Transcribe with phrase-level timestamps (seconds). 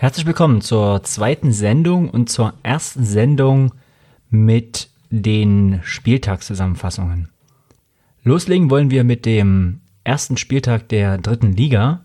[0.00, 3.74] Herzlich willkommen zur zweiten Sendung und zur ersten Sendung
[4.30, 7.30] mit den Spieltagszusammenfassungen.
[8.22, 12.04] Loslegen wollen wir mit dem ersten Spieltag der dritten Liga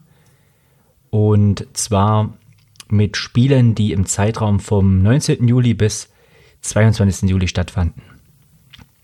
[1.12, 2.34] und zwar
[2.90, 5.48] mit Spielen, die im Zeitraum vom 19.
[5.48, 6.10] Juli bis
[6.62, 7.30] 22.
[7.30, 8.02] Juli stattfanden.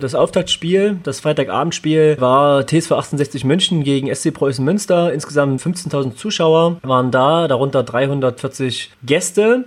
[0.02, 5.12] Das Auftaktspiel, das Freitagabendspiel, war TSV 1860 München gegen SC Preußen Münster.
[5.12, 9.66] Insgesamt 15.000 Zuschauer waren da, darunter 340 Gäste.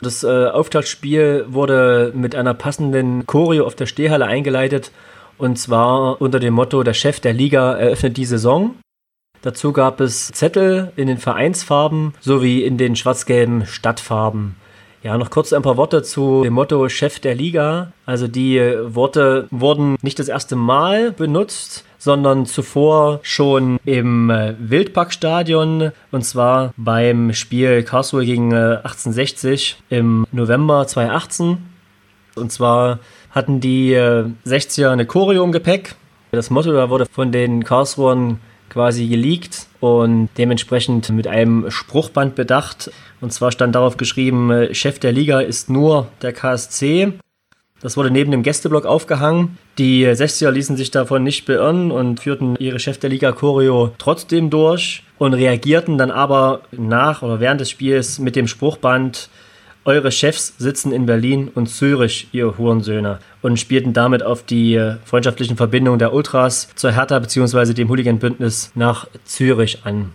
[0.00, 4.90] Das äh, Auftaktspiel wurde mit einer passenden Choreo auf der Stehhalle eingeleitet
[5.36, 8.76] und zwar unter dem Motto: Der Chef der Liga eröffnet die Saison.
[9.42, 14.56] Dazu gab es Zettel in den Vereinsfarben sowie in den schwarz-gelben Stadtfarben.
[15.02, 17.92] Ja, noch kurz ein paar Worte zu dem Motto Chef der Liga.
[18.06, 25.90] Also die Worte wurden nicht das erste Mal benutzt, sondern zuvor schon im äh, Wildparkstadion
[26.12, 31.58] und zwar beim Spiel Karlsruhe gegen 1860 äh, im November 2018.
[32.36, 33.00] Und zwar
[33.32, 35.96] hatten die 60er äh, eine Choreo im Gepäck.
[36.30, 38.38] Das Motto da wurde von den Karlsruhern
[38.72, 42.90] quasi geleakt und dementsprechend mit einem Spruchband bedacht.
[43.20, 47.12] Und zwar stand darauf geschrieben, äh, Chef der Liga ist nur der KSC.
[47.82, 49.58] Das wurde neben dem Gästeblock aufgehangen.
[49.76, 54.50] Die 60er ließen sich davon nicht beirren und führten ihre Chef der Liga Choreo trotzdem
[54.50, 59.28] durch und reagierten dann aber nach oder während des Spiels mit dem Spruchband
[59.84, 64.96] eure Chefs sitzen in Berlin und Zürich, ihr Hurensöhne, und spielten damit auf die äh,
[65.04, 67.74] freundschaftlichen Verbindungen der Ultras zur Hertha bzw.
[67.74, 70.12] dem Hooligan-Bündnis nach Zürich an.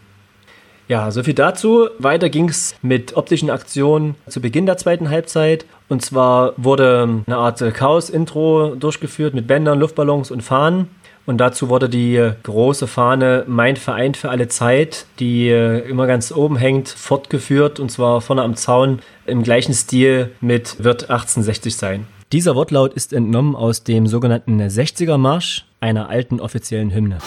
[0.88, 1.90] Ja, soviel dazu.
[2.00, 5.66] Weiter ging es mit optischen Aktionen zu Beginn der zweiten Halbzeit.
[5.90, 10.88] Und zwar wurde eine Art Chaos-Intro durchgeführt mit Bändern, Luftballons und Fahnen.
[11.28, 16.31] Und dazu wurde die große Fahne Mein Verein für alle Zeit, die äh, immer ganz
[16.31, 17.82] oben hängt, fortgeführt.
[17.82, 22.08] Und zwar vorne am Zaun im gleichen Stil mit Wird 1860 sein.
[22.32, 27.17] Dieser Wortlaut ist entnommen aus dem sogenannten 60er Marsch, einer alten offiziellen Hymne.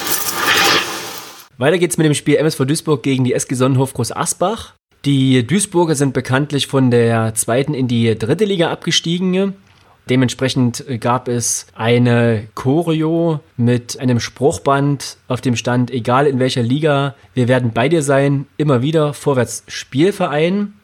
[1.59, 4.77] Weiter geht's mit dem Spiel MSV Duisburg gegen die SG Sonnenhof Groß Asbach.
[5.05, 9.31] Die Duisburger sind bekanntlich von der zweiten in die dritte Liga abgestiegen
[10.09, 17.15] Dementsprechend gab es eine Choreo mit einem Spruchband, auf dem stand, egal in welcher Liga,
[17.35, 20.75] wir werden bei dir sein, immer wieder vorwärts Spielverein.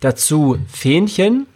[0.00, 1.46] Dazu Fähnchen.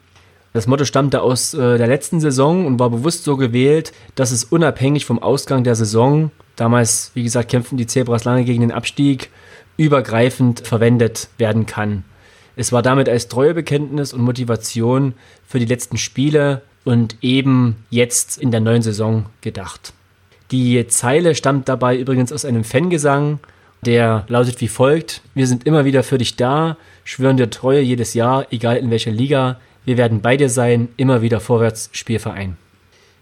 [0.52, 4.44] Das Motto stammte aus äh, der letzten Saison und war bewusst so gewählt, dass es
[4.44, 9.30] unabhängig vom Ausgang der Saison, damals, wie gesagt, kämpften die Zebras lange gegen den Abstieg,
[9.76, 12.04] übergreifend verwendet werden kann.
[12.54, 18.50] Es war damit als Treuebekenntnis und Motivation für die letzten Spiele und eben jetzt in
[18.50, 19.92] der neuen Saison gedacht.
[20.50, 23.40] Die Zeile stammt dabei übrigens aus einem Fangesang,
[23.84, 28.14] der lautet wie folgt: Wir sind immer wieder für dich da, schwören dir Treue jedes
[28.14, 29.58] Jahr, egal in welcher Liga.
[29.84, 32.56] Wir werden bei dir sein, immer wieder vorwärts Spielverein.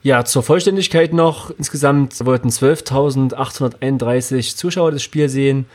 [0.05, 1.51] Ja, zur Vollständigkeit noch.
[1.57, 5.67] Insgesamt wollten 12.831 Zuschauer das Spiel sehen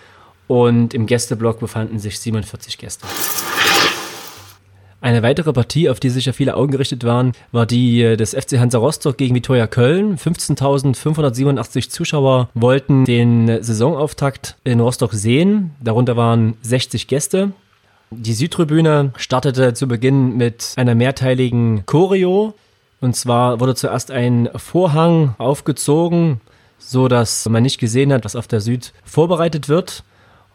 [0.47, 3.07] und im Gästeblock befanden sich 47 Gäste.
[5.07, 8.59] Eine weitere Partie, auf die sicher viele Augen gerichtet waren, war die äh, des FC
[8.59, 10.18] Hansa Rostock gegen Vitoria Köln.
[10.18, 15.72] 15.587 Zuschauer wollten den Saisonauftakt in Rostock sehen.
[15.79, 17.53] Darunter waren 60 Gäste.
[18.12, 22.53] Die Südtribüne startete zu Beginn mit einer mehrteiligen Choreo.
[23.00, 26.41] Und zwar wurde zuerst ein Vorhang aufgezogen,
[26.79, 30.03] so dass man nicht gesehen hat, was auf der Süd vorbereitet wird.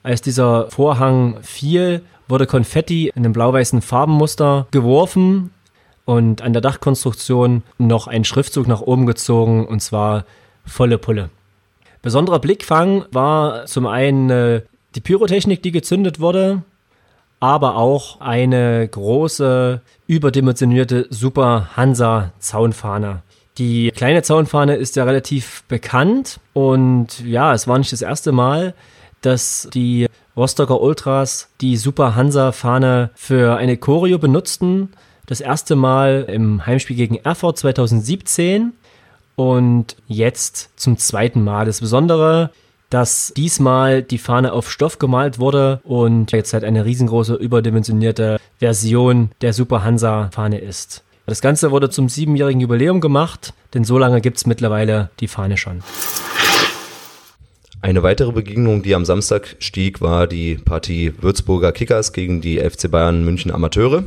[0.02, 5.50] Als dieser Vorhang fiel, wurde Konfetti in einem blau-weißen Farbenmuster geworfen
[6.04, 10.24] und an der Dachkonstruktion noch ein Schriftzug nach oben gezogen und zwar
[10.64, 11.30] volle Pulle.
[12.00, 14.62] Besonderer Blickfang war zum einen äh,
[14.94, 16.62] die Pyrotechnik, die gezündet wurde,
[17.38, 23.22] aber auch eine große, überdimensionierte Super Hansa Zaunfahne.
[23.58, 28.74] Die kleine Zaunfahne ist ja relativ bekannt und ja, es war nicht das erste Mal,
[29.22, 34.90] dass die Rostocker Ultras die Super Hansa-Fahne für eine Choreo benutzten.
[35.26, 38.72] Das erste Mal im Heimspiel gegen Erfurt 2017
[39.36, 41.66] und jetzt zum zweiten Mal.
[41.66, 42.50] Das Besondere,
[42.90, 49.30] dass diesmal die Fahne auf Stoff gemalt wurde und jetzt halt eine riesengroße überdimensionierte Version
[49.40, 51.02] der Super Hansa-Fahne ist.
[51.26, 55.56] Das Ganze wurde zum siebenjährigen Jubiläum gemacht, denn so lange gibt es mittlerweile die Fahne
[55.56, 55.82] schon.
[57.82, 62.88] Eine weitere Begegnung, die am Samstag stieg, war die Partie Würzburger Kickers gegen die FC
[62.88, 64.04] Bayern München Amateure.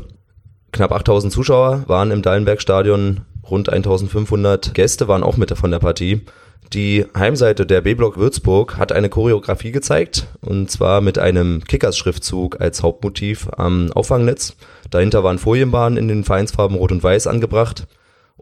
[0.72, 6.22] Knapp 8000 Zuschauer waren im Dallenberg-Stadion, rund 1500 Gäste waren auch mit von der Partie.
[6.72, 12.82] Die Heimseite der B-Block Würzburg hat eine Choreografie gezeigt und zwar mit einem Kickers-Schriftzug als
[12.82, 14.56] Hauptmotiv am Auffangnetz.
[14.90, 17.88] Dahinter waren Folienbahnen in den Vereinsfarben Rot und Weiß angebracht.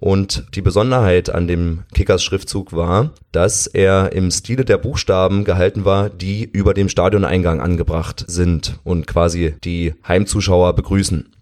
[0.04, 6.10] Und die Besonderheit an dem Kickers-Schriftzug war, dass er im Stile der Buchstaben gehalten war,
[6.10, 11.34] die über dem Stadioneingang angebracht sind und quasi die Heimzuschauer begrüßen.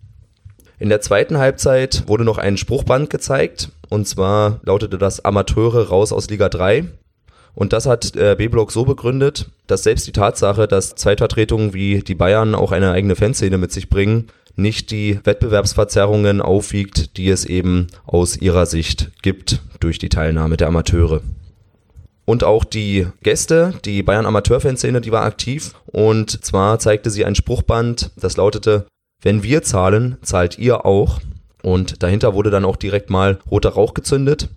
[0.78, 6.14] In der zweiten Halbzeit wurde noch ein Spruchband gezeigt und zwar lautete das Amateure raus
[6.14, 6.86] aus Liga 3.
[7.56, 12.16] Und das hat der B-Block so begründet, dass selbst die Tatsache, dass Zweitvertretungen wie die
[12.16, 17.88] Bayern auch eine eigene Fanszene mit sich bringen, nicht die Wettbewerbsverzerrungen aufwiegt, die es eben
[18.06, 21.21] aus ihrer Sicht gibt durch die Teilnahme der Amateure.
[22.25, 25.74] Und auch die Gäste, die Bayern Amateurfanszene, die war aktiv.
[25.88, 28.86] Und zwar zeigte sie ein Spruchband, das lautete,
[29.21, 31.19] wenn wir zahlen, zahlt ihr auch.
[31.63, 34.50] Und dahinter wurde dann auch direkt mal roter Rauch gezündet.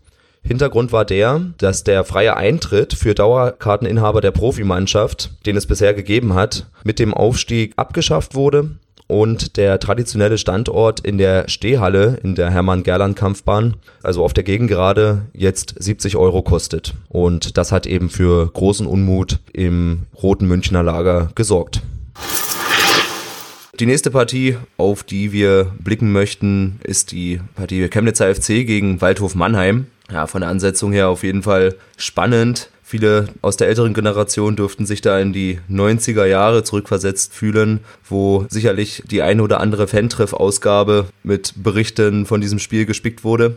[0.43, 6.35] Hintergrund war der, dass der freie Eintritt für Dauerkarteninhaber der Profimannschaft, den es bisher gegeben
[6.35, 8.77] hat, mit dem Aufstieg abgeschafft wurde
[9.07, 15.75] und der traditionelle Standort in der Stehhalle in der Hermann-Gerland-Kampfbahn, also auf der Gegengerade, jetzt
[15.79, 16.95] 70 Euro kostet.
[17.09, 21.83] Und das hat eben für großen Unmut im roten Münchner Lager gesorgt.
[23.81, 29.35] Die nächste Partie, auf die wir blicken möchten, ist die Partie Chemnitzer FC gegen Waldhof
[29.35, 29.87] Mannheim.
[30.13, 32.71] Ja, von der Ansetzung her auf jeden Fall spannend.
[32.87, 38.45] Viele aus der älteren Generation dürften sich da in die 90er Jahre zurückversetzt fühlen, wo
[38.51, 43.57] sicherlich die eine oder andere Fantreff-Ausgabe mit Berichten von diesem Spiel gespickt wurde.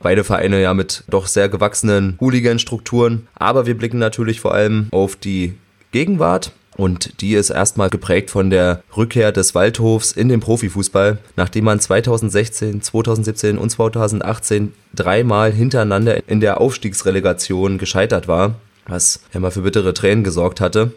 [0.00, 3.28] Beide Vereine ja mit doch sehr gewachsenen Hooligan-Strukturen.
[3.34, 5.54] Aber wir blicken natürlich vor allem auf die
[5.92, 6.50] Gegenwart.
[6.80, 11.78] Und die ist erstmal geprägt von der Rückkehr des Waldhofs in den Profifußball, nachdem man
[11.78, 18.54] 2016, 2017 und 2018 dreimal hintereinander in der Aufstiegsrelegation gescheitert war,
[18.86, 20.92] was ja mal für bittere Tränen gesorgt hatte.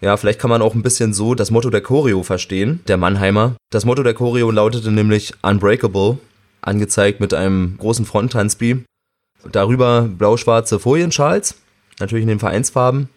[0.00, 3.56] Ja, vielleicht kann man auch ein bisschen so das Motto der Choreo verstehen, der Mannheimer.
[3.72, 6.18] Das Motto der Choreo lautete nämlich Unbreakable,
[6.60, 8.84] angezeigt mit einem großen Fronttanzbi.
[9.50, 11.56] Darüber blau-schwarze Folienschals,
[11.98, 13.08] natürlich in den Vereinsfarben.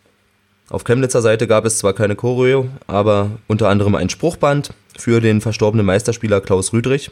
[0.69, 5.41] Auf Chemnitzer Seite gab es zwar keine Choreo, aber unter anderem ein Spruchband für den
[5.41, 7.09] verstorbenen Meisterspieler Klaus Rüdrich.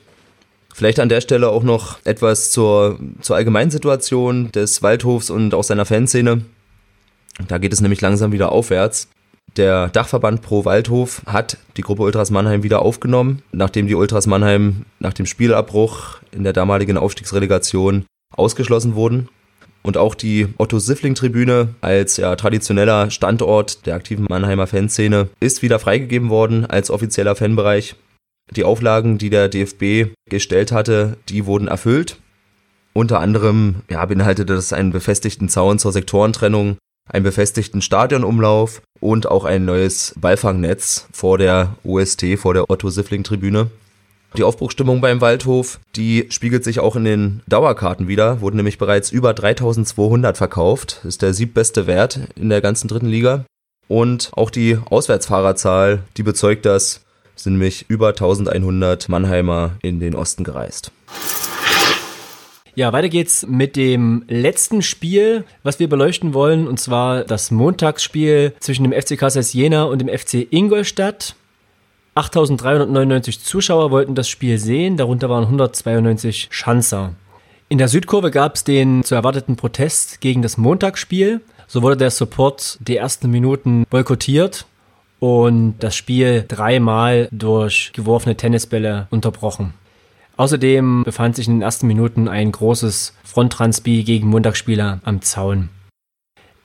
[0.74, 5.86] Vielleicht an der Stelle auch noch etwas zur, zur Allgemeinsituation des Waldhofs und auch seiner
[5.86, 6.42] Fanszene.
[7.48, 9.08] Da geht es nämlich langsam wieder aufwärts.
[9.56, 14.86] Der Dachverband Pro Waldhof hat die Gruppe Ultras Mannheim wieder aufgenommen, nachdem die Ultras Mannheim
[15.00, 18.06] nach dem Spielabbruch in der damaligen Aufstiegsrelegation
[18.36, 19.30] ausgeschlossen wurden.
[19.88, 26.30] Und auch die Otto-Siffling-Tribüne als ja, traditioneller Standort der aktiven Mannheimer Fanszene ist wieder freigegeben
[26.30, 27.96] worden als offizieller Fanbereich.
[28.54, 32.18] Die Auflagen, die der DFB gestellt hatte, die wurden erfüllt.
[32.92, 36.76] Unter anderem ja, beinhaltete das einen befestigten Zaun zur Sektorentrennung,
[37.10, 43.72] einen befestigten Stadionumlauf und auch ein neues Ballfangnetz vor der OST, vor der Otto-Siffling-Tribüne.
[44.36, 49.12] Die Aufbruchstimmung beim Waldhof, die spiegelt sich auch in den Dauerkarten wieder, wurden nämlich bereits
[49.12, 53.46] über 3200 verkauft, ist der siebbeste Wert in der ganzen dritten Liga.
[53.88, 57.02] Und auch die Auswärtsfahrerzahl, die bezeugt das,
[57.36, 60.92] sind nämlich über 1100 Mannheimer in den Osten gereist.
[62.76, 68.54] Ja, weiter geht's mit dem letzten Spiel, was wir beleuchten wollen, und zwar das Montagsspiel
[68.60, 71.36] zwischen dem FC Kassel Jena und dem FC Ingolstadt.
[72.18, 77.14] 8.399 Zuschauer wollten das Spiel sehen, darunter waren 192 Schanzer.
[77.70, 81.42] In der Südkurve gab es den zu erwarteten Protest gegen das Montagsspiel.
[81.68, 84.66] So wurde der Support die ersten Minuten boykottiert
[85.20, 89.74] und das Spiel dreimal durch geworfene Tennisbälle unterbrochen.
[90.38, 95.70] Außerdem befand sich in den ersten Minuten ein großes Fronttransbi gegen Montagsspieler am Zaun.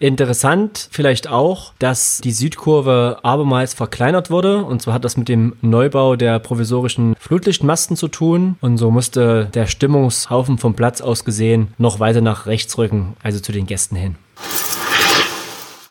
[0.02, 4.64] Interessant vielleicht auch, dass die Südkurve abermals verkleinert wurde.
[4.64, 8.56] Und zwar hat das mit dem Neubau der provisorischen Flutlichtmasten zu tun.
[8.60, 13.38] Und so musste der Stimmungshaufen vom Platz aus gesehen noch weiter nach rechts rücken, also
[13.38, 14.16] zu den Gästen hin.